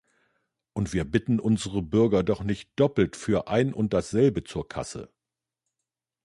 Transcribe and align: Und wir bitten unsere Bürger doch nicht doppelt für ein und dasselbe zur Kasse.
Und 0.73 0.93
wir 0.93 1.03
bitten 1.05 1.39
unsere 1.39 1.83
Bürger 1.83 2.23
doch 2.23 2.41
nicht 2.43 2.71
doppelt 2.75 3.15
für 3.15 3.47
ein 3.49 3.71
und 3.71 3.93
dasselbe 3.93 4.43
zur 4.43 4.67
Kasse. 4.67 5.13